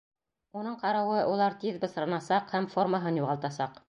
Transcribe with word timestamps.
Уның 0.61 0.77
ҡарауы, 0.83 1.19
улар 1.33 1.57
тиҙ 1.63 1.77
бысранасаҡ 1.83 2.49
һәм 2.55 2.69
формаһын 2.73 3.21
юғалтасаҡ. 3.25 3.79